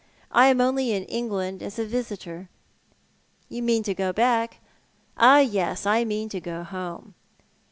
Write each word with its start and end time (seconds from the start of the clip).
I 0.31 0.47
am 0.47 0.59
only 0.59 0.93
in 0.93 1.03
England 1.05 1.61
as 1.61 1.77
a 1.77 1.85
visitor."" 1.85 2.49
You 3.49 3.61
mean 3.61 3.83
to 3.83 3.93
go 3.93 4.11
back?"" 4.11 4.57
Yes, 5.21 5.85
I 5.85 6.05
mean 6.05 6.27
to 6.29 6.41
go 6.41 6.63
home." 6.63 7.13